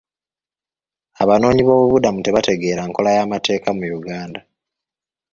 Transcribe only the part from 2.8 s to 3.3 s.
nkola